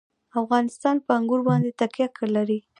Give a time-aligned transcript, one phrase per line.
[0.41, 2.59] افغانستان په انګور باندې تکیه لري.